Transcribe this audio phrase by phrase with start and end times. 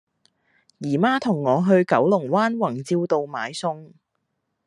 [0.79, 3.91] 姨媽同我去九龍灣宏照道買餸